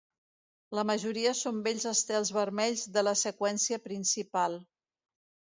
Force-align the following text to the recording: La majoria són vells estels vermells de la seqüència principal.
La 0.77 0.85
majoria 0.91 1.33
són 1.39 1.59
vells 1.67 1.85
estels 1.91 2.33
vermells 2.39 2.87
de 2.97 3.05
la 3.09 3.15
seqüència 3.25 3.81
principal. 3.87 4.59